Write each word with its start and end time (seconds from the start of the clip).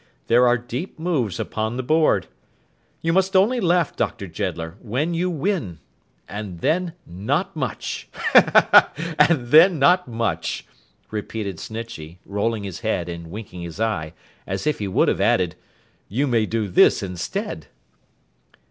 There 0.25 0.47
are 0.47 0.57
deep 0.57 0.97
moves 0.97 1.39
upon 1.39 1.77
the 1.77 1.83
board. 1.83 2.25
You 3.03 3.13
must 3.13 3.35
only 3.35 3.59
laugh, 3.59 3.95
Dr. 3.95 4.25
Jeddler, 4.25 4.75
when 4.81 5.13
you 5.13 5.29
win—and 5.29 6.59
then 6.61 6.93
not 7.05 7.55
much. 7.55 8.07
He, 8.33 8.39
he, 8.39 8.45
he! 8.47 9.13
And 9.19 9.47
then 9.49 9.77
not 9.77 10.07
much,' 10.07 10.65
repeated 11.11 11.59
Snitchey, 11.59 12.17
rolling 12.25 12.63
his 12.63 12.79
head 12.79 13.09
and 13.09 13.29
winking 13.29 13.61
his 13.61 13.79
eye, 13.79 14.13
as 14.47 14.65
if 14.65 14.79
he 14.79 14.87
would 14.87 15.07
have 15.07 15.21
added, 15.21 15.55
'you 16.09 16.25
may 16.25 16.47
do 16.47 16.67
this 16.67 17.03
instead! 17.03 17.67